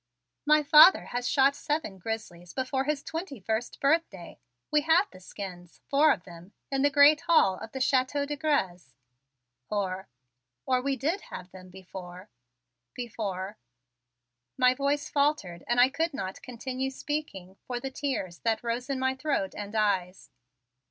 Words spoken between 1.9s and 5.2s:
grizzlies before his twenty first birthday. We have the